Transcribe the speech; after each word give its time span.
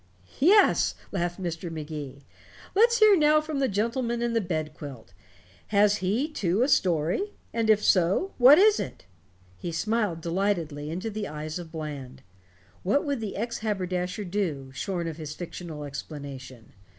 "Yes," 0.39 0.95
laughed 1.11 1.39
Mr. 1.39 1.69
Magee, 1.69 2.23
"let's 2.73 2.97
hear 2.97 3.15
now 3.15 3.39
from 3.39 3.59
the 3.59 3.67
gentleman 3.67 4.23
in 4.23 4.33
the 4.33 4.41
bed 4.41 4.73
quilt. 4.73 5.13
Has 5.67 5.97
he, 5.97 6.27
too, 6.27 6.63
a 6.63 6.67
story? 6.67 7.33
And 7.53 7.69
if 7.69 7.83
so, 7.83 8.33
what 8.39 8.57
is 8.57 8.79
it?" 8.79 9.05
He 9.59 9.71
smiled 9.71 10.19
delightedly 10.19 10.89
into 10.89 11.11
the 11.11 11.27
eyes 11.27 11.59
of 11.59 11.71
Bland. 11.71 12.23
What 12.81 13.05
would 13.05 13.19
the 13.21 13.35
ex 13.37 13.59
haberdasher 13.59 14.23
do, 14.25 14.71
shorn 14.73 15.07
of 15.07 15.17
his 15.17 15.35
fictional 15.35 15.83
explanation? 15.83 16.73